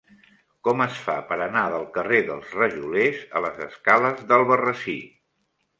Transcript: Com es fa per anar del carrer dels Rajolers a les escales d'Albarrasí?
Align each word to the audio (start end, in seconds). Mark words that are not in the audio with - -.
Com 0.67 0.79
es 0.85 0.95
fa 1.09 1.17
per 1.33 1.37
anar 1.47 1.65
del 1.75 1.85
carrer 1.99 2.23
dels 2.31 2.57
Rajolers 2.61 3.23
a 3.41 3.45
les 3.47 3.65
escales 3.71 4.29
d'Albarrasí? 4.33 4.99